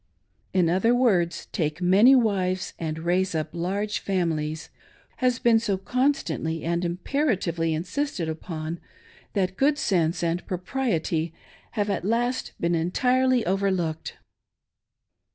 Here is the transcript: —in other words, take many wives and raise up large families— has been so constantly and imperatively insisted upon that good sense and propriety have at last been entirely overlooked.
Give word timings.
—in 0.51 0.67
other 0.67 0.95
words, 0.95 1.45
take 1.51 1.79
many 1.79 2.15
wives 2.15 2.73
and 2.79 2.97
raise 3.05 3.35
up 3.35 3.49
large 3.53 3.99
families— 3.99 4.71
has 5.17 5.37
been 5.37 5.59
so 5.59 5.77
constantly 5.77 6.63
and 6.63 6.83
imperatively 6.83 7.71
insisted 7.75 8.27
upon 8.27 8.79
that 9.33 9.55
good 9.55 9.77
sense 9.77 10.23
and 10.23 10.43
propriety 10.47 11.35
have 11.73 11.91
at 11.91 12.03
last 12.03 12.53
been 12.59 12.73
entirely 12.73 13.45
overlooked. 13.45 14.17